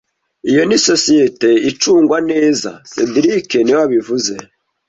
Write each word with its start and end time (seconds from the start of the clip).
Iyo 0.49 0.61
ni 0.67 0.77
sosiyete 0.87 1.49
icungwa 1.69 2.17
neza 2.31 2.69
cedric 2.91 3.49
niwe 3.61 3.79
wabivuze 3.81 4.33